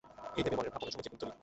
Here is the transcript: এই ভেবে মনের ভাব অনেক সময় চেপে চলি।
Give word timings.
এই 0.37 0.43
ভেবে 0.43 0.55
মনের 0.57 0.71
ভাব 0.73 0.81
অনেক 0.83 0.93
সময় 0.93 1.03
চেপে 1.05 1.17
চলি। 1.21 1.33